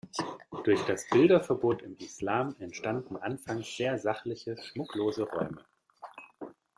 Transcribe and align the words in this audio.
Durch 0.63 0.81
das 0.87 1.07
Bilderverbot 1.11 1.83
im 1.83 1.95
Islam 1.97 2.55
entstanden 2.57 3.17
anfangs 3.17 3.67
sehr 3.77 3.99
sachliche, 3.99 4.57
schmucklose 4.57 5.21
Räume. 5.29 5.63